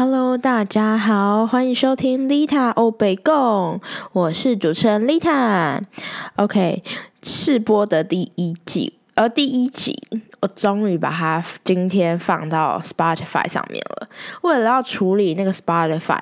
[0.00, 3.80] Hello，大家好，欢迎收听 Lita 欧北贡，
[4.12, 5.82] 我是主持人 Lita。
[6.36, 6.84] OK，
[7.24, 10.00] 试播的第一季，呃，第一集，
[10.38, 14.08] 我终于把它今天放到 Spotify 上面了。
[14.42, 16.20] 为了要处理那个 Spotify，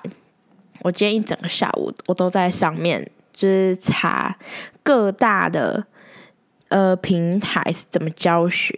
[0.80, 4.38] 我今天一整个下午我都在上面，就是查
[4.82, 5.84] 各大的。
[6.68, 8.74] 呃，平台是怎么教学？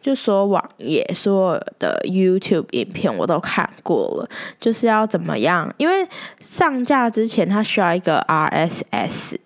[0.00, 4.28] 就说网页所有的 YouTube 影片我都看过了，
[4.60, 5.72] 就是要怎么样？
[5.76, 6.06] 因为
[6.38, 9.36] 上架之前它需要一个 RSS，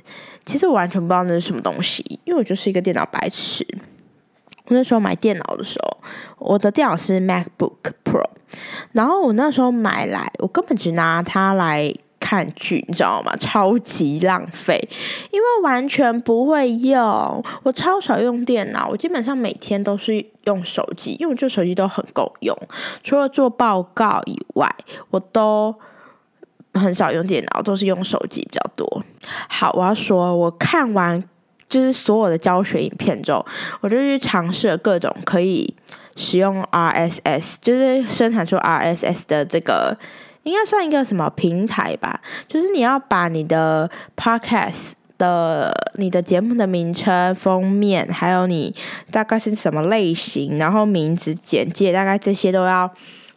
[0.45, 3.67] 其实我完全不知道那是什么东西，因为我就是一个电脑白痴。
[4.67, 5.99] 我那时候买电脑的时候，
[6.39, 8.25] 我的电脑是 MacBook Pro，
[8.93, 11.95] 然后我那时候买来，我根本只拿它来。
[12.27, 13.33] 看剧，你知道吗？
[13.37, 14.77] 超级浪费，
[15.31, 17.01] 因为完全不会用。
[17.63, 22.59] 我超少用电脑，我基本上每天都是用手机，因为我这手机都很够用。
[23.05, 24.69] 除了做报告以外，
[25.11, 25.73] 我都
[26.75, 29.05] 很少用电脑，都是用手机比较多。
[29.49, 31.23] 好，我要说，我看完
[31.69, 33.47] 就是所有的教学影片之后，
[33.83, 35.73] 我就去尝试了各种可以
[36.17, 39.97] 使用 RSS，就是生产出 RSS 的这个。
[40.51, 42.21] 应该算一个什么平台吧？
[42.47, 48.75] 就是你要把你的 podcast 的、你的节目的名称、封面，还有你
[49.11, 52.89] 大概是什么类型，然后名字、简介，大概这些都要，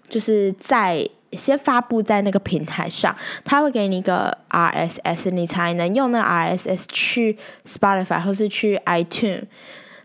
[0.08, 9.44] 就是在先发布在那个平台上，他会给你一个 RSS，你才能用那 RSS 去 Spotify 或是去 iTunes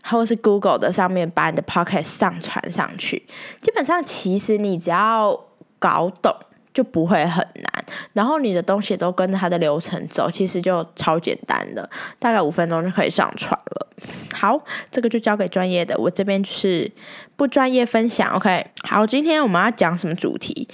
[0.03, 3.27] 或是 Google 的上面把你的 podcast 上传上去。
[3.61, 5.39] 基本上，其实你只要
[5.77, 6.35] 搞懂。
[6.75, 13.87] 就不会很难，然后你的东西都跟着它的流程走，其实就超简单的，大概五分钟就可以上传了。
[14.33, 16.91] 好，这个就交给专业的，我这边就是
[17.37, 18.35] 不专业分享。
[18.35, 20.67] OK，好，今天我们要讲什么主题？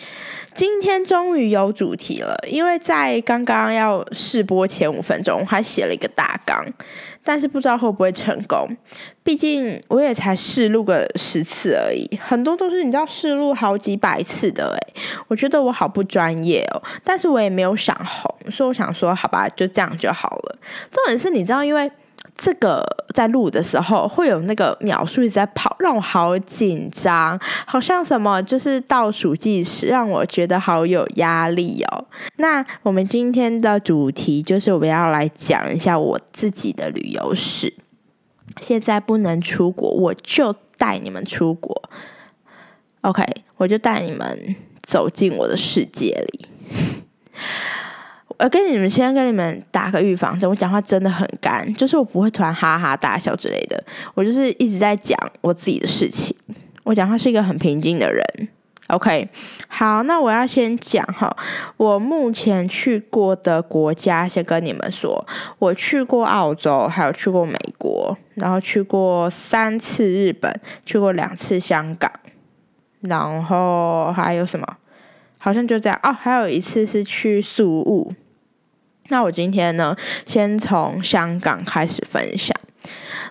[0.54, 6.64] 今天终于有主题了，因为在刚刚要试播前五分钟，我还写了一个大纲，
[7.24, 8.68] 但是不知道会不会成功。
[9.24, 14.94] 毕竟我也才试录个十次而已，很多都是你知道试录好几百次的诶，
[15.28, 20.60] 我觉得我好不专业哦，但是我也没有想红，所以我想说，好吧，就这样就好了。
[20.92, 21.90] 重点是你知道，因为。
[22.44, 32.06] 这个在录的时候会有那个秒数一直在跑，让我好紧张，好像什么就是倒数计时，让我觉得好有压力哦。
[32.38, 37.72] 那我们今天的主题就是我们要来讲一下我自己的旅游史。
[38.60, 41.80] 现在不能出国，我就带你们出国。
[43.02, 43.24] OK，
[43.58, 46.48] 我就带你们走进我的世界里。
[48.44, 53.82] 我跟你们先跟你们打个预防针，我讲话真的很干，就是我不会突然哈哈大笑之类的，
[54.16, 56.36] 我就是一直在讲我自己的事情。
[56.84, 58.26] 我讲话是一个很平静的人。
[58.88, 59.30] OK，
[59.68, 61.34] 好，那我要先讲哈，
[61.78, 65.24] 我目前去过的国家，先跟你们说，
[65.60, 70.52] 我去过澳洲，还有去过美国，然后去过三次日本，
[70.84, 72.12] 去过两次香港，
[73.02, 74.66] 然后还有什么？
[75.38, 78.12] 好像就这样哦，还有一次是去宿务。
[79.12, 79.94] 那我今天呢，
[80.26, 82.56] 先从香港开始分享。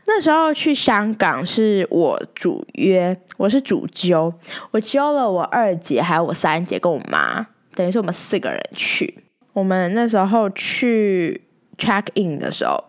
[0.06, 4.32] 那时候去香港是我主约，我是主揪，
[4.72, 9.24] 我揪了我二姐还有我三姐跟我妈，等于是我们四个人去。
[9.54, 11.40] 我们那时候去
[11.78, 12.84] check in 的时候，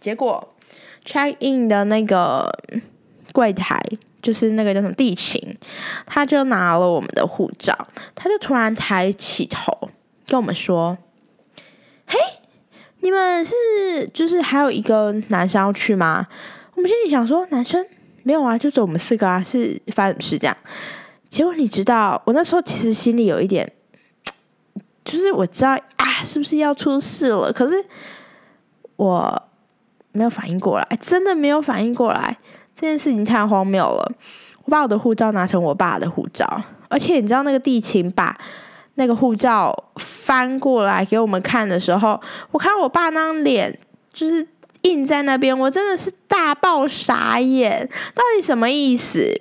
[0.00, 0.52] 结果
[1.06, 2.52] check in 的那个
[3.32, 3.80] 柜台，
[4.20, 5.56] 就是那个叫什么地勤，
[6.04, 7.86] 他就拿了我们的护照，
[8.16, 9.88] 他就突然抬起头
[10.26, 10.98] 跟我们说。
[12.10, 12.18] 嘿，
[13.00, 13.54] 你们是
[14.14, 16.26] 就是还有一个男生要去吗？
[16.74, 17.86] 我们心里想说，男生
[18.22, 20.56] 没有啊，就走我们四个啊，是发生什么事这样？
[21.28, 23.70] 结果你知道，我那时候其实心里有一点，
[25.04, 27.52] 就是我知道啊，是不是要出事了？
[27.52, 27.84] 可是
[28.96, 29.42] 我
[30.12, 32.38] 没有反应过来，真的没有反应过来，
[32.74, 34.12] 这件事情太荒谬了。
[34.64, 38.38] 我把我的护照拿成我爸的护照，而且你知道那个地勤把。
[38.98, 43.78] 那个护照翻过来给我们看的时候，我看我爸那张脸
[44.12, 44.44] 就是
[44.82, 49.40] 印在那边，我真的是大爆傻眼，到底什么意思？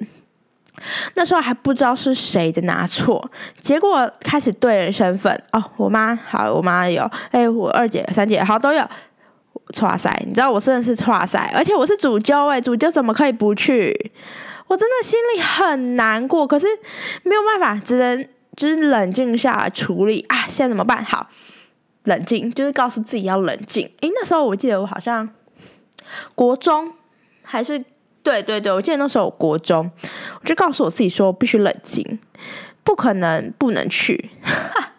[1.16, 8.88] 那时候还不知道是谁的拿错，结果开始对人身份哦，我妈好，我妈有，哎，我二姐、三姐好都有，
[9.82, 14.12] 哇塞，你知道我真的是哇塞，而且我是主教哎，主教怎么可以不去？
[14.68, 16.68] 我真的心里很难过，可是
[17.24, 18.28] 没有办法，只能。
[18.58, 20.46] 就是冷静下来处理啊！
[20.48, 21.02] 现在怎么办？
[21.06, 21.30] 好，
[22.06, 23.86] 冷静，就是告诉自己要冷静。
[24.02, 25.30] 诶，那时候我记得我好像
[26.34, 26.92] 国中
[27.44, 27.78] 还是
[28.24, 29.90] 对对对，我记得那时候我国中，
[30.42, 32.20] 我就告诉我自己说必须冷静，
[32.84, 34.32] 不可能不能去。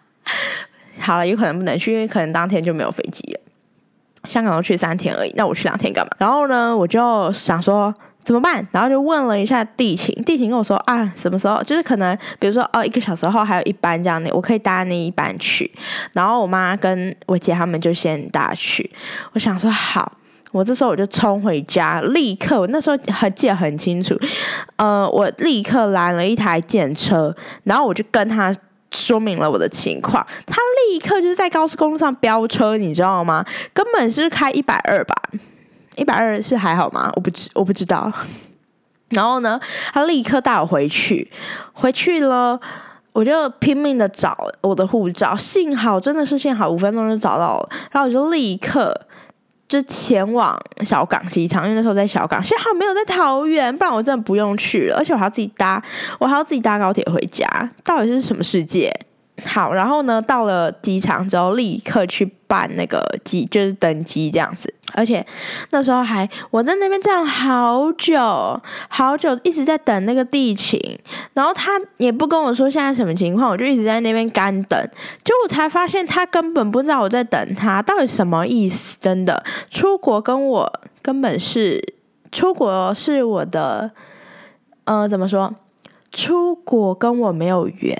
[1.01, 3.41] 好了，有可能不能去，因为可能当天就没有飞机了。
[4.23, 6.11] 香港都去三天而已，那我去两天干嘛？
[6.17, 7.93] 然后呢，我就想说
[8.23, 8.65] 怎么办？
[8.71, 11.63] 然后就问了一下地勤，地勤跟我说啊，什么时候？
[11.63, 15.71] 就是可能比如说哦，一个小时后还有一班这样的，我可以搭那一班去。
[16.13, 18.89] 然后我妈跟我姐他们就先搭去。
[19.33, 20.11] 我想说好，
[20.51, 24.15] 我这时候我就冲回家，立刻我那时候很记得很清楚，
[24.75, 28.55] 呃，我立刻拦了一台电车，然后我就跟他。
[28.91, 30.57] 说明了我的情况，他
[30.89, 33.45] 立刻就是在高速公路上飙车，你知道吗？
[33.71, 35.15] 根本是开一百二吧，
[35.99, 37.11] 一百二是还好吗？
[37.15, 38.11] 我不知我不知道。
[39.09, 39.59] 然后呢，
[39.91, 41.29] 他立刻带我回去，
[41.73, 42.59] 回去了，
[43.11, 48.95] 我就拼命的找我的护照，幸好真的是幸好，五分钟就找到了，然后我就立刻。
[49.67, 54.97] 就前往小港机场，因为那时候在小港，幸好没有在桃园，不然我真的不用去了。
[54.97, 55.79] 而且我还要自己搭，
[56.17, 57.47] 我还要自己搭高铁回家，
[57.83, 58.91] 到底是什么世界？
[59.45, 64.73] 好，然后呢，到了机场之后，立刻去办那个机，就是登机这样子。
[64.93, 65.23] 而且
[65.69, 68.19] 那时候还我在那边站了好久
[68.87, 70.79] 好久，一直在等那个地勤，
[71.33, 74.79] 然后他也不跟我说现在什么情况，我就一直在那边干等。
[75.23, 78.97] 结果我才发现他根本不知道我在等他，到底什么意思？
[78.99, 81.93] 真的出国跟我根本是
[82.31, 83.91] 出国是我的，
[84.85, 85.53] 呃，怎么说？
[86.11, 87.95] 出国跟我没有缘。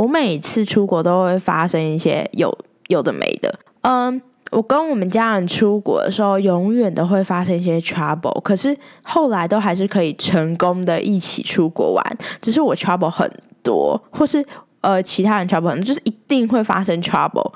[0.00, 2.56] 我每次出国都会发生一些有
[2.88, 4.18] 有的没的，嗯，
[4.50, 12.02] 我跟我们家人出国的时候，永远都会发生一些 trouble，可是后来都还是可以成功的一起出国玩，
[12.40, 13.30] 只是我 trouble 很
[13.62, 14.42] 多，或是
[14.80, 17.52] 呃其他人 trouble 很多，就是一定会发生 trouble，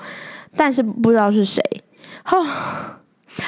[0.55, 1.59] 但是不知道是谁，
[2.29, 2.45] 哦，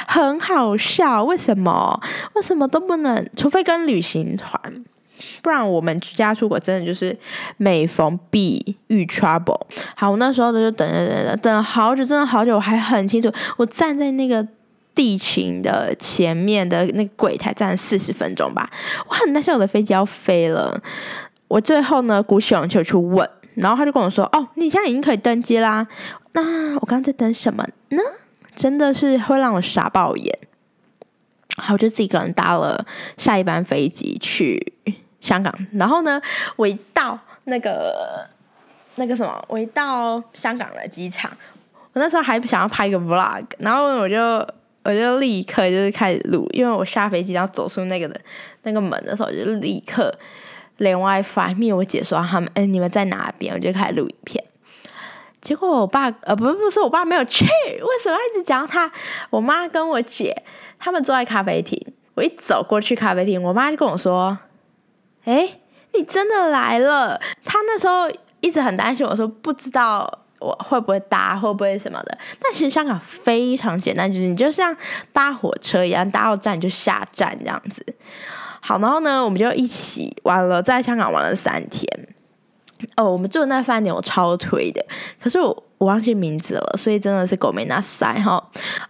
[0.07, 2.01] 很好笑，为什么？
[2.33, 3.29] 为什么都不能？
[3.35, 4.59] 除非跟旅行团。
[5.41, 7.17] 不然我们家出国真的就是
[7.57, 9.59] 每逢必遇 trouble。
[9.95, 14.45] 好，我那时候的就等等等等等了好久，真的好久，我还很清楚，我站在那个
[14.93, 18.69] 地勤的前面的那个柜台站了四十分钟吧。
[19.07, 20.81] 我很担心我的飞机要飞了。
[21.47, 25.87] 我最后呢鼓起勇气去问，然后他就跟我说：“哦，你现在已经可以登机啦。”
[26.33, 28.01] 那我刚刚在等什么呢？
[28.55, 30.39] 真的是会让我傻爆眼。
[31.57, 32.85] 好，我就自己一个人搭了
[33.17, 34.73] 下一班飞机去。
[35.19, 36.21] 香港，然后呢，
[36.55, 38.27] 我一到那个
[38.95, 41.31] 那个什么，我一到香港的机场，
[41.93, 44.17] 我那时候还想要拍一个 vlog，然后我就
[44.83, 48.19] 我就立刻就是开始录，因为我下飞机然后走出那个的
[48.63, 50.13] 那个门的时候，就立刻
[50.77, 53.53] 连 WiFi 密我姐说他们，哎，你们在哪边？
[53.53, 54.43] 我就开始录影片。
[55.41, 58.91] 结果我爸呃，不不是我爸没有去，为什么一直讲他？
[59.29, 60.43] 我妈跟我姐
[60.79, 61.79] 他们坐在咖啡厅，
[62.15, 64.37] 我一走过去咖啡厅，我妈就跟我说。
[65.27, 65.59] 哎，
[65.93, 67.19] 你真的来了！
[67.43, 68.09] 他那时候
[68.39, 70.09] 一直很担心我说不知道
[70.39, 72.17] 我会不会搭，会不会什么的。
[72.39, 74.73] 但其实香港非常简单，就是你就像
[75.11, 77.85] 搭火车一样，搭到站就下站这样子。
[78.61, 81.85] 好，然后呢，我们就一起玩了，在香港玩了三天。
[82.95, 84.81] 哦，我们住的那饭店我超推的，
[85.21, 85.47] 可是我
[85.77, 88.41] 我忘记名字了，所以真的是狗没那塞哈。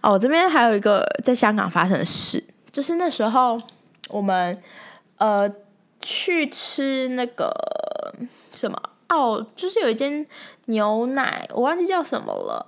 [0.02, 3.58] 哦，这边还有一个在香港发生的事，就是那时候
[4.10, 4.56] 我们
[5.16, 5.52] 呃。
[6.10, 7.52] 去吃那个
[8.54, 10.26] 什么哦，就是有一间
[10.66, 12.66] 牛奶，我忘记叫什么了。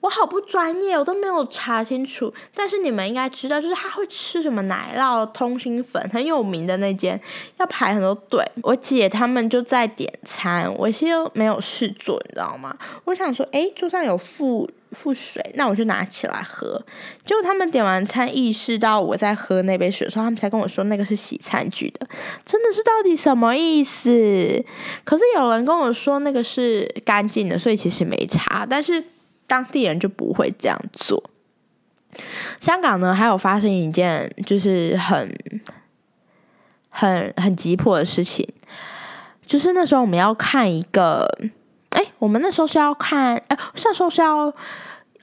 [0.00, 2.32] 我好不专业，我都没有查清楚。
[2.54, 7.20] 但是你们应该知道，就是他会吃什么奶酪通心粉，很有名的那间，
[7.58, 8.42] 要排很多队。
[8.62, 12.74] 我姐他们就在点餐，我其实没有事做，你知道吗？
[13.04, 16.82] 我想说，哎，桌上有副副水，那我就拿起来喝。
[17.24, 22.06] 结果他们点完餐，意识到我在喝那杯水的时候，他们才跟我说那个是洗餐具的。
[22.44, 24.64] 真的是到底什么意思？
[25.04, 28.66] 可是有人跟我说那个是干净的，所以其实没差。
[28.68, 29.04] 但是。
[29.50, 31.30] 当地人就不会这样做。
[32.60, 35.34] 香港呢，还有发生一件就是很、
[36.90, 38.46] 很、很急迫的事情，
[39.46, 41.26] 就是那时候我们要看一个，
[41.90, 44.52] 哎，我们那时候是要看，哎，那时候是要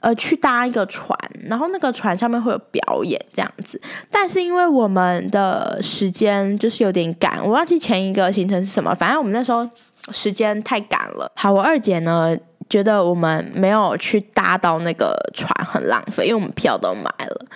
[0.00, 3.80] 呃去搭一个船，然后那个船上面会有表演这样子，
[4.10, 9.68] 但是因为我们的时间就是有点赶，我忘记前一个行程是什么，反正我们那时候
[10.10, 11.30] 时间太赶了。
[11.34, 12.36] 好，我二姐呢。
[12.68, 17.46] 觉得我们没有去搭到那个船很浪费，因为我们票都买了。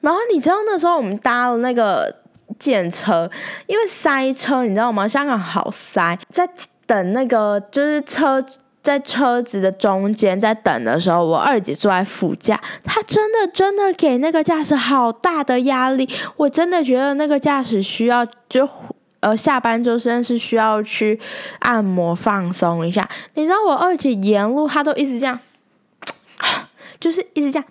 [0.00, 2.14] 然后你知道那时候我们搭了那个
[2.60, 3.28] 电车，
[3.66, 5.08] 因为塞车，你知道吗？
[5.08, 6.48] 香港好塞，在
[6.92, 8.44] 等那个就是车
[8.82, 16.06] 在车子的中间在等的时候，我二姐坐在副驾，她真的真的给那个驾驶好大的压力，
[16.36, 18.68] 我真的觉得那个驾驶需要就
[19.20, 21.18] 呃下班之后真的是需要去
[21.60, 23.08] 按摩放松一下。
[23.36, 25.40] 你知道我二姐沿路她都一直这样，
[27.00, 27.64] 就是一直这样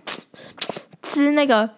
[1.04, 1.70] 吃那个。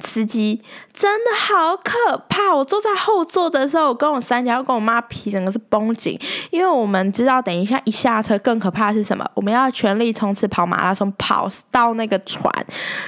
[0.00, 2.54] 司机真的好可怕！
[2.54, 6.18] 我坐在后座的时候，我跟我三姐，要跟我妈皮整个是绷紧，
[6.50, 9.24] 因为我们知道等一下一下车更可怕的是什么？
[9.34, 12.52] 我们要全力冲刺跑马拉松，跑到那个船。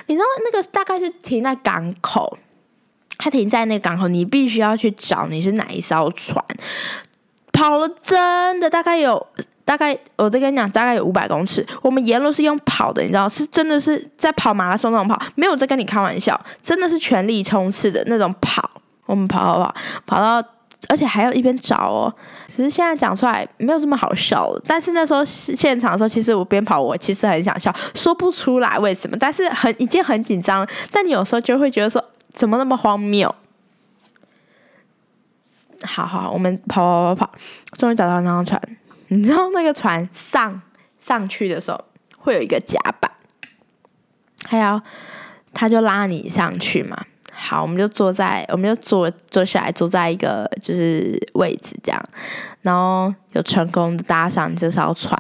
[0.06, 2.38] 你知道那个大概是停在港口，
[3.18, 6.44] 它停在那个港口，你必须要去找你是哪一艘船。
[7.52, 9.26] 跑了真的大概有。
[9.64, 11.64] 大概我再跟你讲，大概有五百公尺。
[11.80, 18.68] 我们沿路是用跑的，你知道，是真的是在跑马拉松那种跑，没有在跟你开玩笑，真的是全力冲刺的那种跑。
[19.06, 19.74] 我们跑跑跑，
[20.06, 20.48] 跑到，
[20.88, 22.12] 而且还要一边找哦。
[22.48, 30.66] 只是现在讲出来没有这么好笑了，但是那时候现场的时候，其实我边跑，我其实很想笑，说不出来为什么，但是很已经很紧张。
[30.90, 32.02] 但你有时候就会觉得说，
[32.32, 33.32] 怎么那么荒谬？
[35.84, 37.32] 好好，我们跑跑跑跑，
[37.76, 38.60] 终于找到那张船。
[39.12, 40.62] 你知道那个船上
[40.98, 41.84] 上去的时候
[42.16, 43.12] 会有一个甲板，
[44.46, 44.80] 还有
[45.52, 47.04] 他就拉你上去嘛。
[47.30, 52.02] 好，我们就坐在，我们就坐坐下来，坐在一个就是位置这样，
[52.62, 55.14] 然后有成功的搭上这艘船。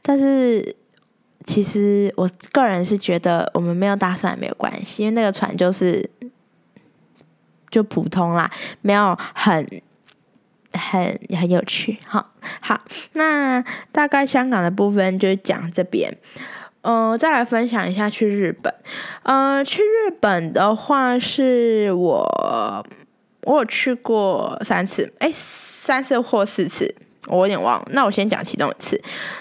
[0.00, 0.74] 但是
[1.44, 6.10] 其实我个人是觉得我们没有搭上也没有关系，因为那个船就是
[7.70, 8.50] 就普通啦，
[8.80, 9.64] 没有很。
[10.72, 12.80] 很很有趣，好好，
[13.12, 16.16] 那大概香港的部分就讲这边，
[16.82, 18.74] 呃，再来分享一下去日本，
[19.22, 22.86] 呃，去日本的话是我
[23.42, 26.94] 我有去过三次，哎，三次或四次，
[27.28, 27.84] 我有点忘。
[27.90, 29.00] 那我先讲其中一次，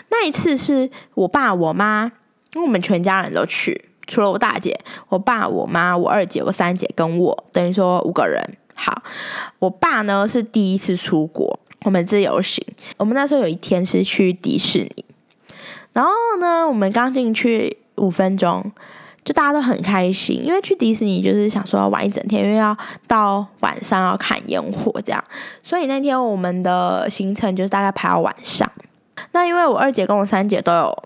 [0.09, 2.11] 那一次是我爸我妈，
[2.53, 8.43] 因为我们全家人都去，除了我大姐、我爸、我妈、我二姐、我三姐跟我，等于说五个人。
[8.83, 9.03] 好，
[9.59, 12.65] 我爸呢是第一次出国，我们自由行。
[12.97, 15.05] 我们那时候有一天是去迪士尼，
[15.93, 18.71] 然后呢，我们刚进去五分钟，
[19.23, 25.23] 就大家都很开心，因为去迪士尼就是想说要玩一整天，因为要到晚上要看烟火这样，
[25.61, 28.67] 所以那天我们的行程就是大概排到晚上。
[29.33, 31.03] 那因为我二姐跟我三姐都有，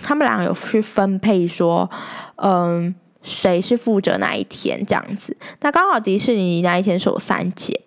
[0.00, 1.90] 他们两个有去分配说，
[2.36, 2.94] 嗯。
[3.26, 5.36] 谁是负责哪一天这样子？
[5.60, 7.78] 那刚好迪士尼那一天是我三姐，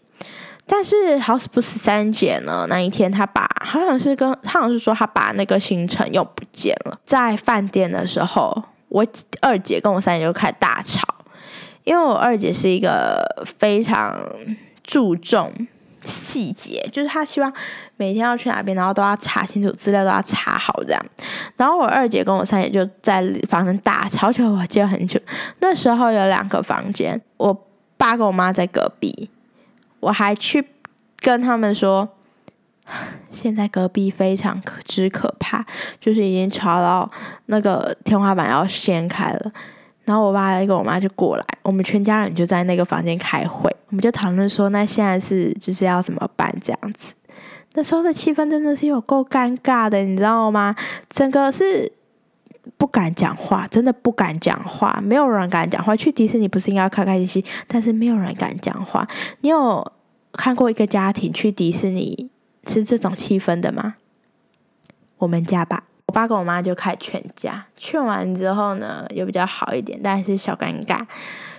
[0.68, 7.00] 但是好死不死三姐呢，那一天她把好像是跟好像是说她把那个行程又不见了。
[7.06, 9.06] 在饭店的时候，我
[9.42, 11.02] 二姐跟我三姐就开始大吵，
[11.86, 13.24] 因为我二姐是一个
[13.58, 14.22] 非常
[14.84, 15.54] 注重。
[16.04, 17.52] 细节就是他希望
[17.98, 21.06] 每天要去哪边，然后都要查清楚资料，都要查好这样。
[21.58, 25.20] 然后我二姐跟我三姐就在房间大吵，起来我记得很久。
[25.60, 29.30] 那时候有两个房间，我爸跟我妈在隔壁，
[30.00, 30.66] 我还去
[31.20, 32.08] 跟他们说，
[33.30, 35.66] 现在隔壁非常可之可怕，
[36.00, 37.12] 就是已经吵到
[37.48, 39.52] 那个天花板要掀开了。
[40.10, 47.14] 然后我爸跟我妈就过来，我们全家人就在那个房间开会，我们就讨论说，那现在是就是要怎么办这样子。
[47.74, 50.76] 那时候的气氛真的是有够尴尬的，你知道吗？
[51.12, 51.94] 整个是
[52.76, 55.96] 不敢讲话，真的不敢讲话，没有人敢讲话。
[55.96, 59.08] 去迪士尼不是应该要开开心心，但是没有人敢讲话。
[59.42, 59.92] 你有
[60.34, 62.32] 看过一个家庭去迪士尼
[62.66, 63.98] 是这种气氛的吗？
[65.20, 65.84] 我们家吧。
[66.10, 71.06] 我爸跟我妈就开始劝架，劝完之后呢，又比较好一点，但是小尴尬。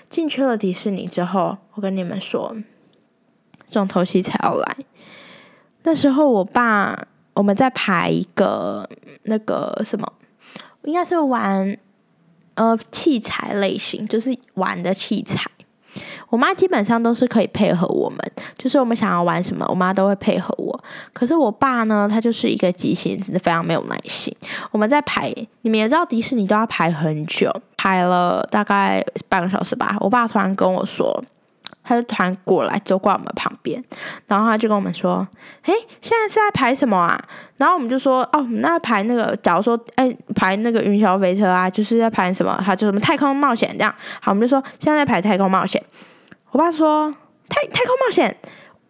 [0.09, 2.57] 进去了迪士尼之后，我跟你们说，
[3.71, 4.76] 重头戏才要来。
[5.85, 8.90] 那时候我爸我们在排一个
[9.23, 10.12] 那个什么，
[10.83, 11.78] 应该是玩
[12.54, 15.49] 呃器材类型，就是玩的器材。
[16.30, 18.18] 我妈基本上都是可以配合我们，
[18.56, 20.84] 就是我们想要玩什么，我妈都会配合我。
[21.12, 24.34] 可是我爸呢，他就是一个急性子，非常没有耐心。
[24.70, 25.30] 我们在排，
[25.62, 29.96] 你们也知道迪士尼都要排很久，排了大概半个小时吧。
[30.00, 31.22] 我爸突然跟我说，
[31.82, 33.82] 他就突然过来就挂我们旁边，
[34.28, 35.26] 然后他就跟我们说
[35.66, 37.20] ：“诶，现在是在排什么啊？”
[37.58, 42.56] 然后我们就说：“哦，那排那个，假如说，哎，排那个云霄飞车啊，就是在排什么？
[42.64, 45.82] 他就什么太空冒险这样。”好，我们就说现在在排太空冒险。
[46.52, 47.14] 我爸说
[47.49, 48.37] ：“太太空冒险，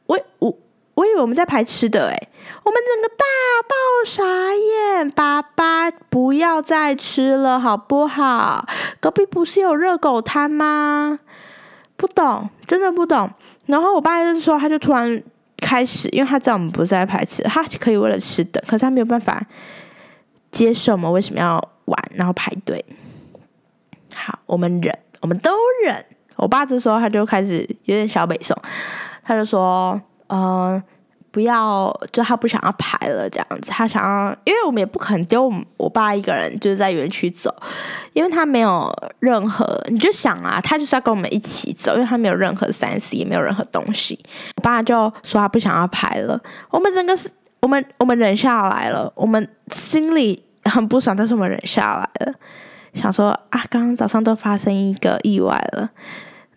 [0.06, 0.58] 我我
[0.94, 2.28] 我以为我们在排吃的诶，
[2.64, 3.24] 我们整个大
[3.68, 3.74] 爆
[4.06, 8.66] 傻眼，爸爸不要再吃了好不好？
[8.98, 11.20] 隔壁不是有热狗摊吗？
[11.96, 13.30] 不懂，真的不懂。
[13.66, 15.22] 然后我爸就是说，他就突然
[15.58, 19.44] 开始，因为他知道我们不是在排吃，他可以为了吃的，可是他没有办法
[20.50, 22.82] 接受我们为什么要玩，然后排队。
[24.14, 25.52] 好，我们忍，我们都
[25.84, 26.04] 忍。”
[26.40, 28.56] 我爸这时候他就开始有点小北宋，
[29.22, 30.82] 他就说：“呃。
[31.32, 37.54] 不要，就他不想要排了这样子，他想要，因为我们也不可能丢我我爸一个人就是在园区走，
[38.14, 44.18] 因为他没有任何，你就想啊，他就是要跟我们一起走，因为他没有任何三 C，也没有任何东西。
[44.56, 46.36] 我爸就说他不想要排了，
[46.68, 47.30] 我们整个是，
[47.60, 52.34] 我们我们忍下来了，我们心里很不爽，但是我们忍下来了，
[52.94, 55.88] 想说啊，刚刚早上都发生一个意外了，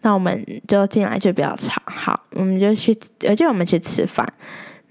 [0.03, 2.95] 那我们就进来就比较吵，好，我们就去，
[3.27, 4.31] 而且我们去吃饭。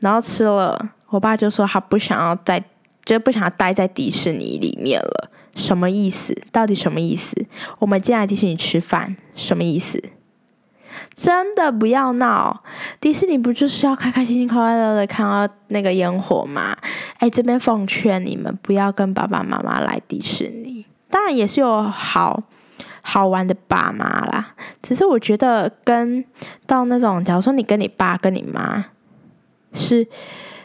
[0.01, 0.77] 然后吃了，
[1.07, 2.61] 我爸就说他不想要在，
[3.05, 5.31] 就不想要待在迪士尼里面了。
[5.55, 6.37] 什么意思？
[6.51, 7.37] 到底什么意思？
[7.79, 10.03] 我们进来迪士尼吃饭，什么意思？
[11.15, 12.63] 真的不要闹！
[13.01, 16.77] 迪士尼不就是要开开心心、快快乐乐看到那个烟火吗？
[17.19, 20.87] 哎，这边奉劝你们不要跟爸爸妈妈来迪士尼。
[21.09, 22.43] 当然也是有好
[23.03, 26.25] 好玩的爸妈啦，只是我觉得跟
[26.67, 28.87] 到那种，假如说你跟你爸跟你妈。
[29.75, 30.07] 是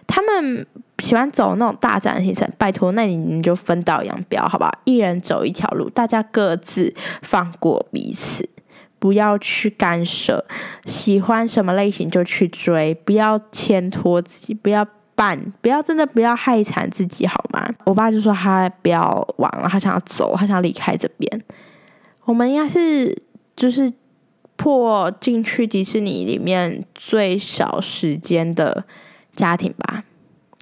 [0.06, 0.68] 他们
[1.00, 4.70] 喜欢走那种大展行程，拜托，那你们就分道扬镳，好吧？
[4.84, 8.50] 一人走一条路，大家各自放过彼此，
[9.00, 10.46] 不要去干涉。
[10.86, 17.66] 喜欢什么类型就去追，不要牵拖自己，不要办，不要真的不要害惨自己，好吗？
[17.86, 21.44] 我爸就说他不要玩了，他想要走，他想要离开这边。
[22.28, 23.24] 我们应该是
[23.56, 23.92] 就是
[24.56, 28.86] 破进去迪士尼里面最少时间的。
[29.36, 30.04] 家庭吧，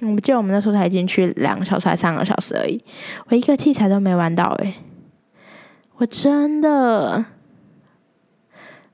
[0.02, 2.78] 我记得我们那时候才进去两个小时还三个小时而已，
[3.28, 4.74] 我一个器材都没玩到诶，
[5.96, 7.24] 我真的，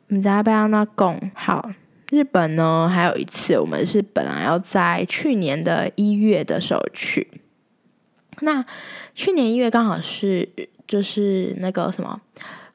[0.07, 1.73] 你知道不要那讲好。
[2.11, 7.27] 日本呢，还有一次，我们是本来要在去年的一月的时候去，
[8.43, 8.65] 那
[9.15, 10.49] 去年一月刚好是
[10.87, 12.21] 就是那个什么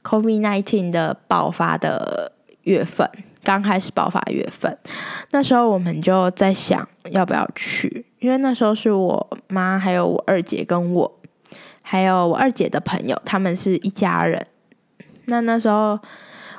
[0.08, 2.32] COVID nineteen 的爆发的
[2.64, 3.10] 月份。
[3.44, 4.78] 刚开始爆发月份，
[5.32, 11.20] 那时候我们就在想要不要去，因为那时候是我妈还有我二姐跟我，
[11.82, 14.46] 还有我二姐的朋友，他们是一家人。
[15.28, 15.98] 那那时候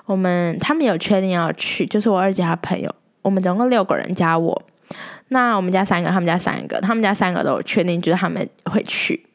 [0.06, 4.62] 我们他们有确定要去，就是我二姐她朋友，我们总共六个人加我。
[5.28, 9.26] 那我们家三个，他们家三个，他们家三个都有确定，就是他们会去。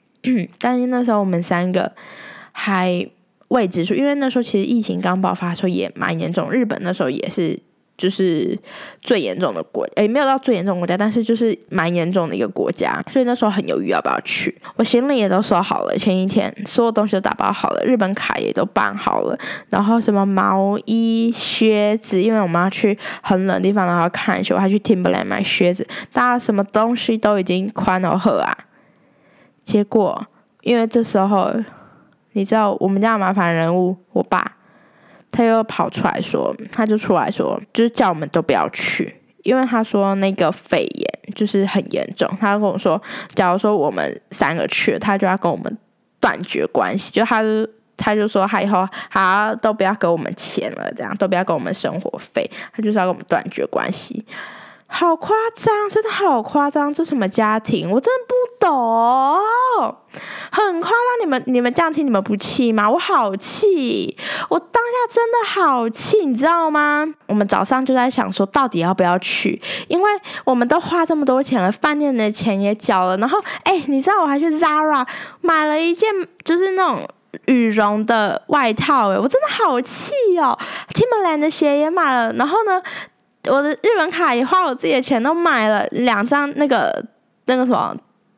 [0.60, 1.92] 但是那时候我们三个
[2.52, 3.08] 还。
[3.54, 7.58] 未知数，因为那时候其实疫情刚爆发的时候也蛮严重，日本那时候也是
[7.96, 8.58] 就是
[9.00, 14.60] 最严重的国，诶，没有到最严重国家，但是就是蛮严重的一个国家，所以那时候很犹豫要不要去。
[14.76, 19.38] 我行李也都收好了，前一天所有东西都打包好了，日本卡也都办好了，
[19.70, 28.58] 然后什么毛衣、靴子，因为我们要去很冷的地方，然后看秀，还去 Timberland 买靴子，大家什么东西都已经宽了喝啊。
[29.64, 30.26] 结果
[30.62, 31.54] 因为这时候。
[32.34, 34.58] 你知道我们家的麻烦人物，我爸，
[35.32, 42.30] 他又跑出来说，他就出来说，就是叫我们都不要去，因为他说那个肺炎就是很严重。
[42.40, 43.02] 他跟我说，
[43.34, 45.78] 假如说我们三个去了，他就要跟我们
[46.20, 54.26] 断绝关系，就他就他就说他以后好都不要给我们钱了，这样都不要给我们生活费，他就是要跟我们断绝关系。
[54.96, 56.94] 好夸张，真的好夸张！
[56.94, 57.90] 这什么家庭？
[57.90, 59.98] 我真的不懂，
[60.52, 61.00] 很夸张。
[61.20, 62.88] 你们你们这样听，你们不气吗？
[62.88, 64.16] 我好气，
[64.50, 67.04] 我当下真的好气，你知道吗？
[67.26, 69.60] 我们早上就在想说，到底要不要去？
[69.88, 70.12] 因为
[70.46, 75.04] 我们都花这么多钱了，饭店的钱也缴了，然后哎，你知道我还去 Zara
[75.42, 76.08] 买了一件，
[76.46, 77.00] 就是那种
[77.48, 80.56] 羽绒的外套，哎，我真的好气哦
[80.94, 82.80] ！Timberland 的鞋也买了，然后呢？
[83.50, 87.04] 我的日本卡也花我自己的钱都买了两张那个
[87.46, 87.96] 那个什么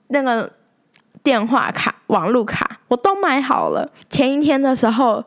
[0.07, 0.51] 那个
[1.23, 3.87] 电话卡网络卡我都买好了。
[4.09, 5.23] 前一天的时候，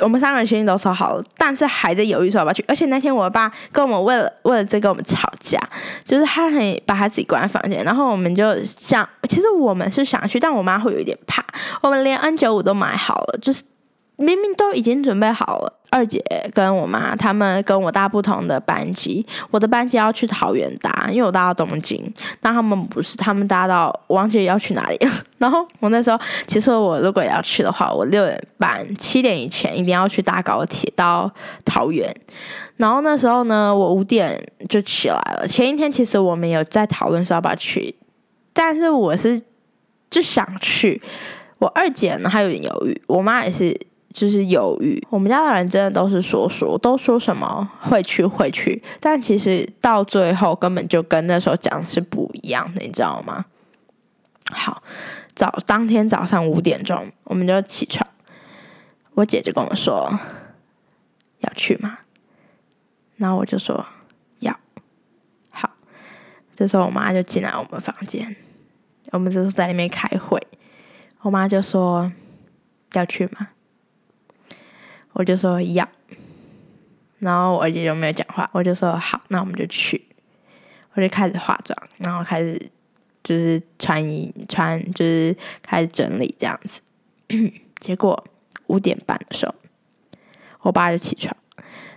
[0.00, 2.64] 我们三个人行李都收好了，但是还在犹豫说要不要去。
[2.66, 5.58] 而且那天我爸跟我们为了为了这跟我们吵架，
[6.04, 11.44] 就是他很把他自己关在房间，然后我们就想，其实我们是想去，但我妈会有一点怕。
[11.82, 13.62] 我们连 N 九五都买好了，就是
[14.16, 15.72] 明明都已经准备好了。
[15.96, 25.08] 二姐跟我妈他们跟我搭不同的班机，我的班机要去桃园搭，因为我搭到东京，那他们不是，他们搭到我忘记要去哪里。
[25.38, 31.30] 然后我那时候其实我如果要去的话，我六点半七点以前一定要去搭高铁到
[31.64, 32.14] 桃园。
[32.76, 35.48] 然后那时候呢，我五点就起来了。
[35.48, 37.94] 前一天其实我们有在讨论说要不要去，
[38.52, 39.40] 但是我是
[40.10, 41.00] 就想去。
[41.58, 43.74] 我二姐呢，她有点犹豫，我妈也是。
[44.16, 53.44] 就是犹豫，我们家的人真的都是说说，都说什么会去会去，但其实到最后根本就跟那时候讲的是不一样的，你知道吗？
[54.50, 54.82] 好，
[55.34, 58.08] 早当天早上五点钟我们就起床，
[59.12, 60.18] 我姐就跟我说
[61.40, 61.98] 要去吗？
[63.16, 63.84] 然后我就说
[64.38, 64.58] 要，
[65.50, 65.68] 好，
[66.54, 68.34] 这时候我妈就进来我们房间，
[69.10, 70.40] 我们这时候在那边开会，
[71.20, 72.10] 我妈就说
[72.94, 73.48] 要去吗？
[75.18, 75.88] 我就说要，
[77.20, 80.02] 然后我二姐就没有讲话，我就说好，那我们就去。
[80.92, 82.60] 我就开始化妆，然后开始
[83.22, 86.82] 就是穿衣穿，就是开始整理这样子。
[87.80, 88.22] 结果
[88.66, 89.54] 五点半的时候，
[90.60, 91.34] 我爸就起床，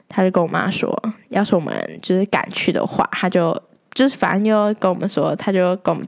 [0.07, 3.61] 他就跟我妈说，要是我们就是赶去的话，他就
[3.93, 6.07] 就是反正就跟我们说，他就跟我们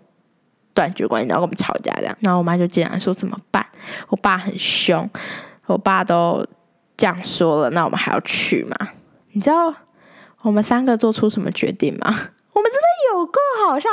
[0.73, 2.17] 断绝关系，然后跟我们吵架这样。
[2.21, 3.65] 然后我妈就进来说怎么办？
[4.07, 5.09] 我爸很凶，
[5.65, 6.47] 我爸都。
[7.01, 8.89] 这样说了，那我们还要去吗？
[9.31, 9.73] 你知道
[10.43, 12.05] 我们三个做出什么决定吗？
[12.53, 13.89] 我们真的有够好笑！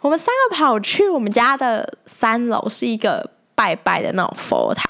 [0.00, 4.86] 我们三个跑去我们家的三楼，是一个拜拜的那种佛堂。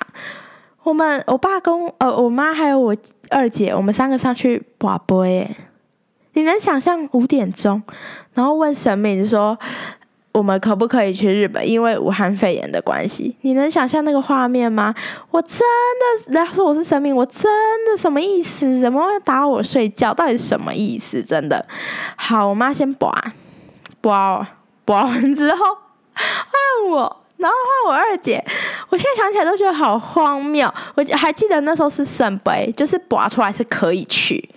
[0.83, 2.95] 我们我爸跟呃我妈还有我
[3.31, 5.57] 二姐，我们三个上去拔杯。
[6.35, 7.83] 你能想象五点钟，
[8.35, 9.59] 然后问神明说？
[10.33, 11.69] 我们可不可以去日本？
[11.69, 14.95] 因为武汉肺炎的关系，你能想象那个画面吗？
[15.31, 17.45] 我真的，人家说我是神明，我真
[17.85, 18.81] 的什么意思？
[18.81, 20.15] 怎么会打我睡觉？
[20.15, 21.23] 到底什么意思？
[21.23, 21.67] 真的
[22.17, 23.35] 好，我妈先拔，
[24.01, 25.67] 拔，拔完之后
[26.15, 28.43] 换我，然后换我二姐。
[28.89, 30.73] 我现在想起来都觉得好荒谬。
[30.95, 34.49] 我还记得那时候是圣杯，就是拔出来是可以去，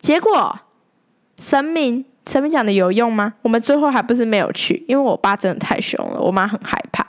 [0.00, 0.58] 结果
[1.38, 2.04] 神明。
[2.26, 3.34] 前面讲的有用吗？
[3.42, 7.06] 我们最后还不是没有去，因为我爸真的太凶了，我妈很害怕。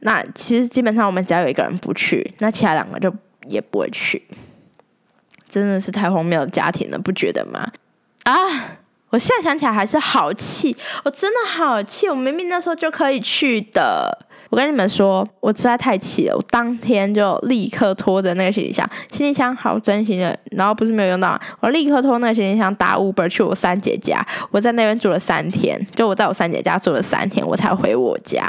[0.00, 3.12] 那其实基本上我们只要有一个人不去，那其他两个就
[3.48, 4.22] 也不会去。
[5.48, 7.72] 真的是太荒谬的家庭了，不觉得吗？
[8.24, 8.78] 啊！
[9.10, 14.26] 我现在想起来还是好气，我真的好气，我明明那时候就可以去的。
[14.52, 16.36] 我跟你们说，我实在太气了。
[16.36, 24.22] 我当天就立刻拖着那个行李箱，行李箱好真心的，然后不是没有用到，我立刻拖那个行李箱打 Uber 去我三姐家。
[24.50, 28.46] 我在那边住了三天，就我在我三姐家住了三天，我才回我家。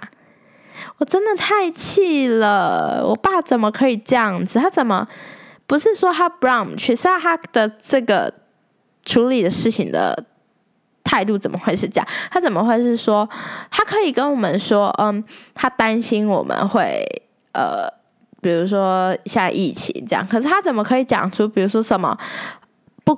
[0.98, 4.60] 我真的太气了，我爸怎么可以这样子？
[4.60, 5.08] 他怎么
[5.66, 8.30] 不是说他不让我们去，是他的这个
[9.06, 10.26] 处理的事情的。
[11.14, 12.08] 态度怎么会是这样？
[12.32, 13.30] 他怎么会是说，
[13.70, 15.24] 他可以跟我们说，嗯，
[15.54, 17.06] 他担心我们会，
[17.52, 17.88] 呃，
[18.42, 22.18] 比如说像疫情这样，可是他怎么可以讲出，比如说什么
[23.04, 23.16] 不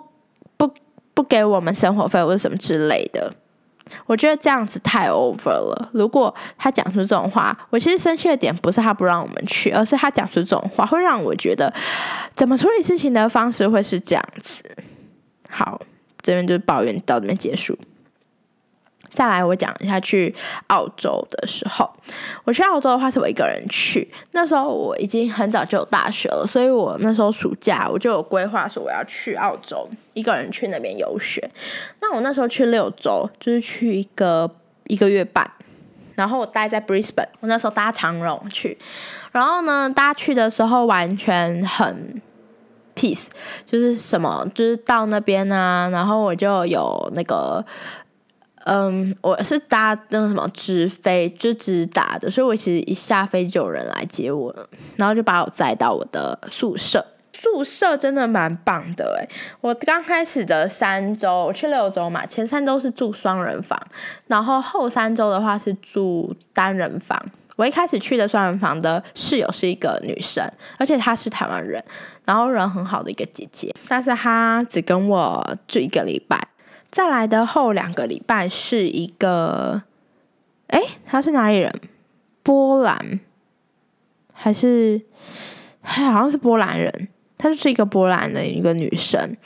[0.58, 0.70] 不
[1.14, 3.34] 不给我们生活费或者什么之类的？
[4.06, 5.90] 我觉得这样子太 over 了。
[5.94, 11.74] 如果他讲出这种话，我其实生气的点不是他不让我们去，而是他讲出这种话会让我觉得，
[12.36, 14.62] 怎么处理事情的方式会是这样子？
[15.50, 15.80] 好。
[16.26, 17.78] 这边就是抱怨到这边结束。
[19.14, 20.36] 再来，我讲一下去
[20.68, 21.90] 澳洲的时候，
[22.44, 24.12] 我去澳洲的话是我一个人去。
[24.32, 31.50] 那时候我已经很早就有大学了，所以我那时候暑假我就有规划说我要去澳洲，一个人去那边游学。
[32.02, 34.52] 那我那时候去六周，就是去一个
[34.88, 35.50] 一个月半，
[36.16, 38.78] 然后我待在 Brisbane，我那时候搭长荣去。
[39.32, 42.22] 然后呢，搭去的时候完全很。
[42.96, 43.26] Peace
[43.66, 47.64] 就是什么，就是到那边啊，然后我就有那个，
[48.66, 57.06] 嗯，我是搭那个什么直飞，就直达的，所以我其实一下飞机就有人来接我了，然后就把我载到我的宿舍。
[57.38, 59.30] 宿舍真的蛮棒的诶，
[59.60, 63.78] 我刚开始的三周，我去六周嘛，前三周是住双人房，
[64.28, 67.22] 然后后三周的话是住单人房。
[67.56, 70.46] 我一开始去的双人房的室友是一个女生，
[70.78, 71.84] 而且她是台湾人，
[72.26, 76.38] 然后人很好的一个姐姐，但是她只跟我住一个礼拜。
[76.92, 79.84] 再来的后两个礼拜是一个，
[80.68, 81.74] 哎，她是哪里人？
[82.44, 83.20] 波兰
[84.34, 85.02] 还是？
[85.82, 89.38] 还好像是波兰人，她就是一个波兰的一个女生，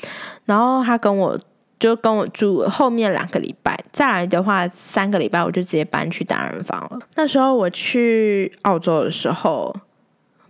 [0.45, 1.39] 然后她跟我。
[1.79, 6.99] 就跟我住后面两个礼拜，再来的话三个礼拜我就直接搬去单人房了。
[7.15, 9.73] 那时候我去澳洲的时候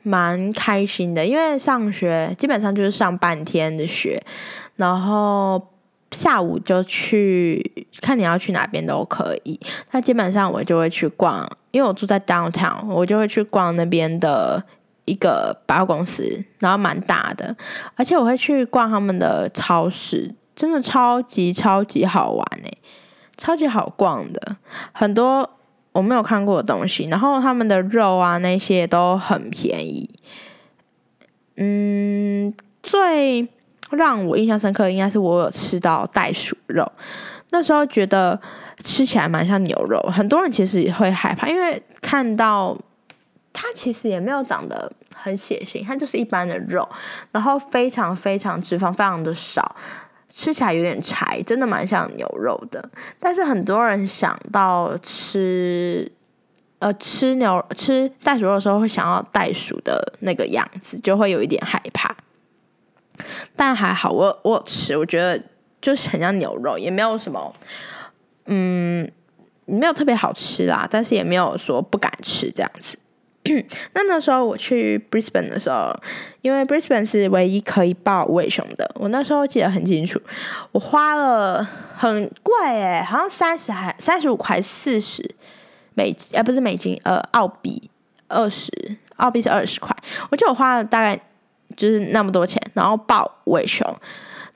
[0.01, 4.19] 蛮开心的，因为上学基本上就是上半天的学，
[4.77, 5.69] 然后
[6.11, 9.59] 下午就去看你要去哪边都可以。
[9.91, 14.63] 那基本上我就会去逛，因为我住在 downtown，我就会去逛那边的
[15.05, 17.55] 一个百货公司，然后蛮大的，
[17.95, 20.33] 而且我会去逛他们的超市。
[20.59, 22.77] 真的超级超级好玩诶，
[23.37, 24.57] 超级好逛的，
[24.91, 25.49] 很多
[25.93, 30.09] 我没有看过的东西，然后他们的肉啊那些都很便宜。
[31.55, 33.47] 嗯，最
[33.91, 36.91] 让我印象深刻应该是我有吃到袋鼠肉，
[37.51, 38.37] 那时候觉得
[38.83, 42.77] 吃起来蛮像牛肉，很多人其实也会害怕，因为看到
[43.53, 46.85] 它其实也没有长得很血腥，它就是一般的肉，
[47.31, 49.73] 然后非常非常脂肪非常的少。
[50.29, 52.89] 吃起来有点柴，真的蛮像牛肉的。
[53.19, 56.09] 但是很多人想到吃，
[56.79, 62.15] 呃，吃牛吃袋鼠肉的时候，会想要袋鼠的那个样子，就会有一点害怕。
[63.55, 65.43] 但还好，我我吃，我觉得
[65.81, 67.53] 就是很像牛肉，也没有什么，
[68.45, 69.11] 嗯，
[69.65, 72.97] 没有特别好吃啦，但是也没有说不敢吃这样子。
[73.93, 75.95] 那那时候我去 Brisbane 的时候，
[76.41, 80.21] 因为 Brisbane 是唯一可以抱尾熊的，我那时候记得很清楚，
[80.71, 81.63] 我花了
[81.95, 85.23] 很贵诶，好像三十还三十五块四十
[85.93, 87.89] 美金，呃不是美金，呃澳币
[88.27, 88.71] 二十，
[89.17, 89.95] 澳币是二十块，
[90.29, 91.19] 我记得我花了大概
[91.75, 93.85] 就是那么多钱，然后抱尾熊。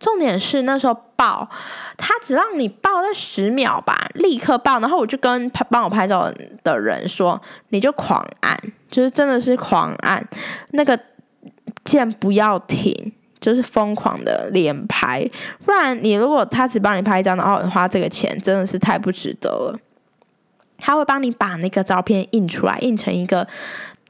[0.03, 1.49] 重点是那时候爆，
[1.95, 4.77] 他只让你爆那十秒吧，立刻爆。
[4.81, 6.29] 然后我就跟拍帮我拍照
[6.61, 8.59] 的人说，你就狂按，
[8.91, 10.21] 就是真的是狂按
[10.71, 10.99] 那个
[11.85, 15.25] 键不要停，就是疯狂的连拍。
[15.63, 19.79] 不然你如果他只帮你拍一张，然后花这个钱，真的是太不值得了。
[20.79, 23.47] 他会帮你把那个照片印出来，印成一个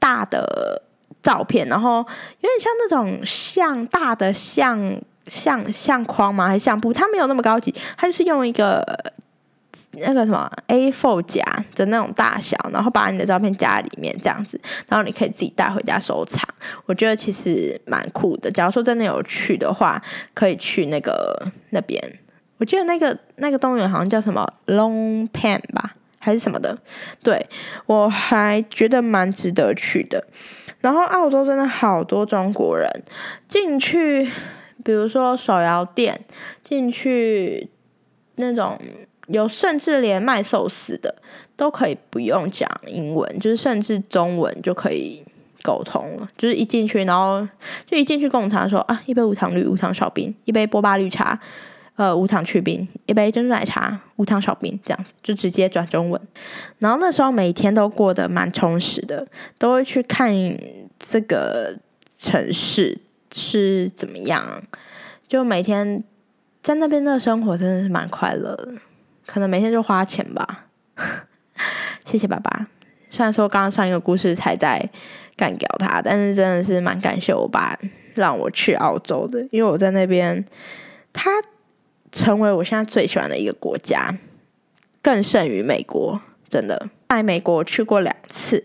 [0.00, 0.82] 大的
[1.22, 5.00] 照片，然后有点像那种像大的像。
[5.26, 6.46] 相相框吗？
[6.46, 6.92] 还是相簿？
[6.92, 8.84] 它没有那么高级，它就是用一个
[9.92, 11.42] 那个什么 A4 夹
[11.74, 16.46] 的那种大小，然后把你的照片夹在里面，这样子，然后你可以自己带回家收藏。
[16.86, 18.50] 我觉得其实蛮酷的。
[18.50, 20.00] 假如说真的有去的话，
[20.34, 22.00] 可以去那个那边。
[22.58, 26.78] 我记得那个那个动物园好像叫什么 Long Pen 吧，还是什么的。
[27.22, 27.48] 对
[27.86, 30.24] 我还觉得蛮值得去的。
[30.80, 32.88] 然后澳洲真的好多中国人
[33.48, 34.30] 进去。
[34.84, 36.20] 比如说手摇店
[36.62, 37.68] 进去
[38.36, 38.78] 那种
[39.28, 41.16] 有，甚至连卖寿司的
[41.56, 45.24] 都可以不用讲英文，就是甚至中文就可以
[45.62, 46.28] 沟通了。
[46.36, 47.48] 就是一进去，然后
[47.86, 51.40] 就一进去跟我们说啊，一杯无糖绿无糖少冰，一杯波霸绿茶，
[51.96, 56.20] 呃无糖去冰，一杯珍珠奶茶无糖少冰，这样子就直接转中文。
[56.80, 60.34] 然后那时候每天都过得蛮充实的，都会去看
[60.98, 61.78] 这个
[62.18, 62.98] 城市。
[63.36, 64.62] 是怎么样？
[65.26, 66.04] 就每天
[66.62, 68.74] 在那边的生活真的是蛮快乐的，
[69.26, 70.66] 可能每天就花钱吧。
[72.06, 72.68] 谢谢爸爸，
[73.10, 74.88] 虽然说刚刚上一个故事才在
[75.36, 77.76] 干掉他，但是真的是蛮感谢我爸
[78.14, 80.44] 让我去澳洲的，因为我在那边，
[81.12, 81.30] 他
[82.12, 84.16] 成为我现在最喜欢的一个国家，
[85.02, 86.20] 更胜于美国。
[86.48, 88.62] 真的，在美国去过两次。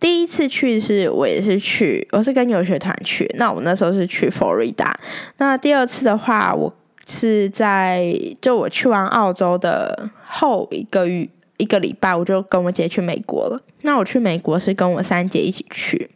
[0.00, 3.30] 第一次去是我也是去，我是跟游学团去。
[3.36, 4.98] 那我那时候是去佛罗里达。
[5.36, 6.74] 那第二次的话，我
[7.06, 8.10] 是在
[8.40, 13.60] 就我去完澳洲的后一个月一个礼拜，我就跟我姐去美国了。
[13.82, 16.10] 那我去美国是跟我三姐一起去。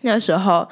[0.00, 0.68] 那时候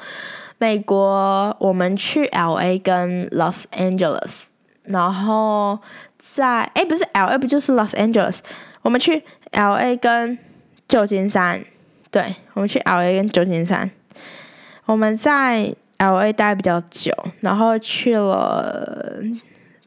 [0.59, 4.47] 美国我们去 L A 跟 Los Angeles，
[4.83, 5.79] 然后
[6.19, 8.39] 在哎不是 L A 不就是 Los Angeles，
[8.83, 10.37] 我们去 L A 跟
[10.89, 11.65] 旧金山。
[12.11, 13.91] 对，我们去 L A 跟旧金山，
[14.85, 19.23] 我们在 L A 待比较久，然后去了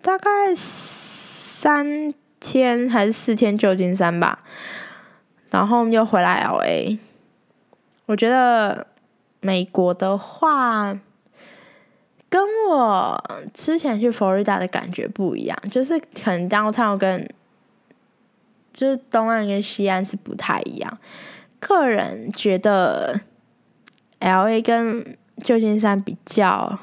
[0.02, 4.40] 大概三天还是四天旧金山吧，
[5.50, 6.98] 然后我们又回来 L A。
[8.06, 8.88] 我觉得
[9.40, 10.98] 美国的话，
[12.30, 17.30] 跟我之前去佛罗里达的感觉不一样，就是可能 downtown 跟
[18.74, 20.98] 就是东岸跟西岸是不太一样。
[21.68, 23.22] 个人觉得
[24.20, 26.78] ，L A 跟旧金山比较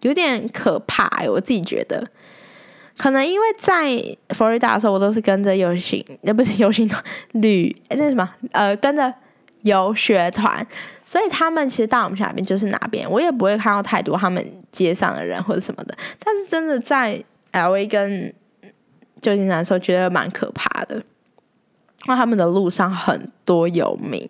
[0.00, 1.08] 有点可怕。
[1.28, 2.08] 我自己觉得，
[2.96, 3.96] 可能因为在
[4.34, 7.02] 佛罗里达的时候，我都是跟着游行，也不是游行团
[7.32, 9.12] 旅，那什么，呃，跟着
[9.62, 10.66] 游学团，
[11.04, 15.96] 所以他们其实到我们哪边就是哪边，我也不会看到太多他们街上的人或者什么的。
[16.18, 18.32] 但是真的在 L A 跟
[19.20, 21.02] 旧金山的时候，觉得蛮可怕的。
[22.08, 24.26] 那他们的路上很多游民，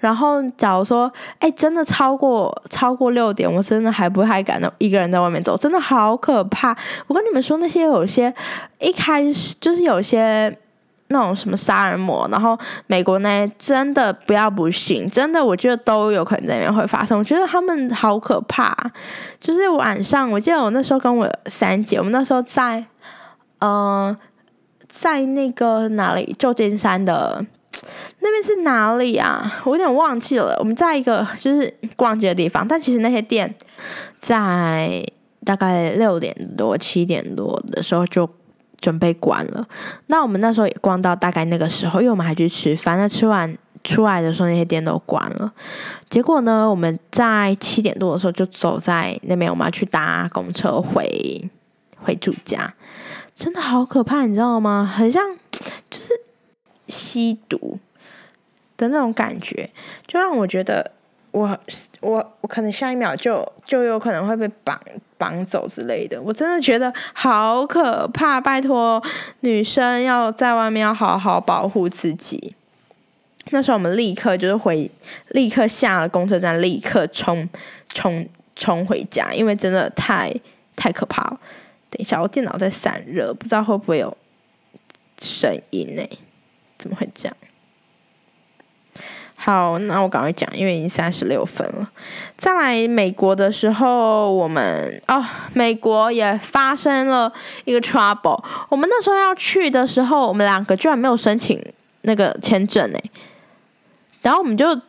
[0.00, 6.76] 然后假如说，哎，真的超过超过六点，我真的还不太敢一个人在外面走，真的好可怕。
[7.06, 8.34] 我跟你们说，那些有些
[8.80, 10.52] 一开始就是有些
[11.08, 12.58] 那种什么杀人魔，然后
[12.88, 17.16] 美国那些真的不要不信，真的我觉得都有可能在那边会发生。
[17.16, 18.76] 我觉得他们好可怕，
[19.40, 22.84] 就是晚上，我记得我那时候跟我三姐，我们那时候在，
[23.60, 24.16] 嗯。
[24.94, 26.36] 在那个哪里？
[26.38, 27.42] 旧金山的
[28.20, 29.60] 那边是哪里啊？
[29.64, 30.54] 我有点忘记了。
[30.58, 33.52] 我们在一个就是逛街的地方，但其实那些店
[34.20, 35.02] 在
[35.44, 38.28] 大概六点多、七点多的时候就
[38.82, 39.66] 准备关了。
[40.08, 42.98] 那我们那时候也逛到大概那个时候，因为我们还去吃饭。
[42.98, 45.50] 那吃完出来的时候，那些店都关了。
[46.10, 51.50] 结果呢，我们在七点多的时候就走在那边，我们要去搭公车回。
[52.04, 52.74] 回住家，
[53.42, 54.88] 真的好可怕，你知道吗？
[54.96, 55.36] 很像
[55.90, 56.12] 就是
[56.86, 57.76] 吸毒
[58.76, 59.68] 的那种感觉，
[60.06, 60.88] 就让我觉得
[61.32, 61.58] 我
[62.00, 64.80] 我我可能下一秒就就有可能会被绑
[65.18, 66.22] 绑走之类的。
[66.22, 69.02] 我真的觉得好可怕，拜托
[69.40, 72.54] 女生要在外面要好好保护自己。
[73.50, 74.88] 那时候我们立刻就是回，
[75.30, 77.48] 立刻下了公车站，立刻冲
[77.88, 78.24] 冲
[78.54, 80.32] 冲回家，因为真的太
[80.76, 81.40] 太可怕了。
[81.92, 84.16] 等一下，我电脑在散热，不知道会不会有
[85.20, 86.02] 声音呢？
[86.78, 87.36] 怎么会这样？
[89.36, 91.90] 好，那我赶快讲，因为已经三十六分了。
[92.38, 97.30] 再来美国的时候，我们哦，美国也发生了
[97.64, 98.42] 一个 trouble。
[98.70, 101.62] 我们那时候要去的时候，我们两个居然没有申请
[102.02, 103.10] 那个签证诶。
[104.22, 104.80] 然后我们就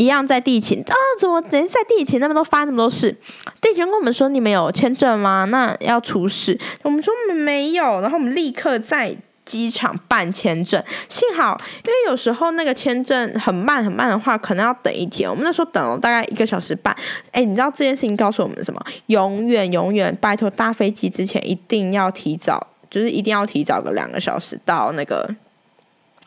[0.00, 3.14] 一样在地勤啊，怎么等在地勤那边都发那么多事？
[3.60, 5.44] 地勤跟我们说：“你们有签证吗？
[5.50, 10.82] 那要出示。”我们说：“没有。”然后我们立刻在机场办签证。
[11.06, 15.28] 幸好，因为有时候那个签证很慢很慢的话，可能要等一天。
[15.28, 16.96] 我们那时候等了大概一个小时半。
[17.32, 18.82] 哎，你知道这件事情告诉我们什么？
[19.08, 25.36] 永远永远拜托搭飞机之前一定要提早，就是一定要提早个两个小时到那个。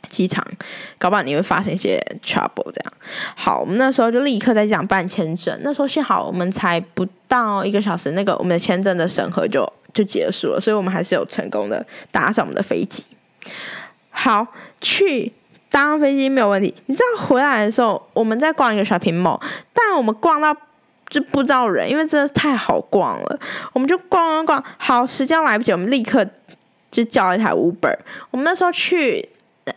[0.10, 0.46] 机场，
[0.98, 2.72] 搞不好你会发生一些 trouble。
[2.72, 2.94] 这样，
[3.36, 5.58] 好，我们那时候就立刻在讲办签证。
[5.64, 13.04] 那时候幸好我们才不到一个小时，那个我们的签证的审核就就结束了，所以我们还是有成功的搭上我们的飞机。
[14.12, 14.46] 好，
[14.82, 15.32] 去
[15.70, 16.74] 搭飞机没有问题。
[16.86, 19.42] 你知道回来的时候，我们在逛一个 shopping mall，
[19.74, 20.56] 但我们逛到
[21.10, 23.40] 就不知道人，因为真的太好逛了。
[23.74, 26.24] 我们就逛逛逛，好，时间来不及，我们立刻
[26.92, 27.98] 就叫一台 Uber。
[28.30, 29.28] 我们那时候去。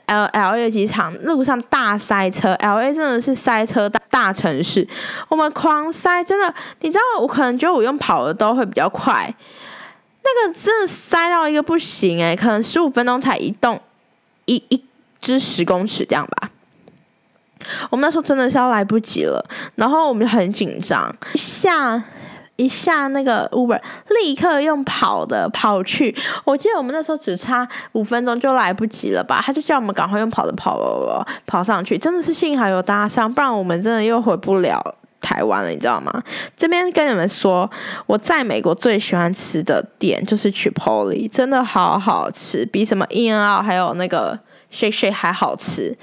[0.06, 4.86] L L A 机场路上大塞车，L A 真的是塞车大大城市，
[5.28, 9.34] 我们狂塞，真的，你知道我可能觉得我用跑的都会比较快，
[10.22, 13.80] 那个真的塞到一个不行诶，可能十五分钟才移动
[14.44, 14.84] 一一
[15.20, 16.50] 只十公尺这样吧，
[17.90, 22.02] 我们那时候真的是要来不及了，然后我们就很紧张，下。
[22.56, 26.14] 一下那个 Uber，立刻用跑的跑去。
[26.44, 29.42] 我记得我们那时候只差五分钟就来不及了吧？
[29.44, 31.96] 他就叫我们赶快用跑的跑跑跑上去。
[31.98, 34.82] 真的是幸好有搭上，不然我们真的又回不了
[35.20, 36.22] 台湾了，你知道吗？
[36.56, 37.70] 这边跟你们说，
[38.06, 44.38] 我在美国最喜欢吃的店就是 Chipotle，真的好好吃，比什么 In N Out 还有那个
[44.72, 45.96] Shake Shake 还好吃。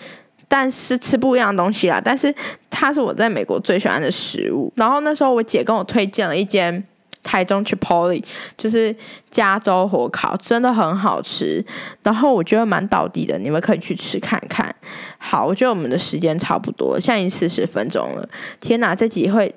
[0.47, 2.33] 但是吃不一样的东西啦，但是
[2.69, 4.71] 它是我在美国最喜欢的食物。
[4.75, 6.83] 然后那时候我姐跟我推荐了一间
[7.23, 8.23] 台中 Chipotle，
[8.57, 8.95] 就是
[9.31, 11.65] 加州火烤，真的很好吃。
[12.03, 14.73] 然后我觉得蛮倒地的，你们可以去吃看看。
[15.17, 18.29] 好，我觉得我们的时间差不多，现在已经四十分钟了。
[18.59, 19.53] 天哪，这集会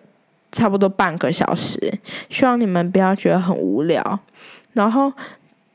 [0.52, 1.98] 差不多半个小时，
[2.30, 4.20] 希望你们不要觉得很无聊。
[4.72, 5.12] 然后。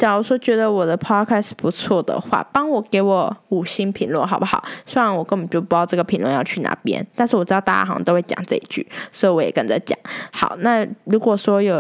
[0.02, 4.64] 假如说觉得我的 podcast 不错的话，帮我给我五星评论好不好？
[4.84, 9.96] 虽然我根本就不知道这个评论要去哪边，但是我知道大家好像都会讲这一句，所以我也跟着讲。
[10.32, 11.80] 好，那如果说有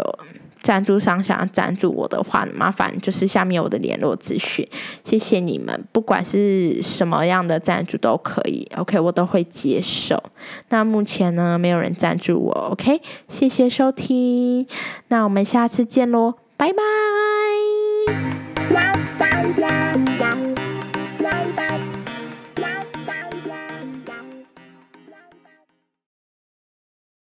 [0.61, 4.67] 赞助商想要赞助我的话，麻烦就是下面我的联络资讯，
[5.03, 10.21] 谢谢你们，不管是什么样的赞助都可以，OK，我都会接受。
[10.69, 14.67] 那目前呢，没有人赞助我，OK，谢谢收听，
[15.07, 17.40] 那我们下次见喽，拜拜。
[18.07, 20.00] Bye.